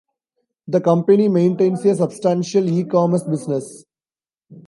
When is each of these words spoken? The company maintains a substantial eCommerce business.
The 0.67 0.81
company 0.81 1.27
maintains 1.29 1.85
a 1.85 1.93
substantial 1.93 2.63
eCommerce 2.63 3.29
business. 3.29 3.85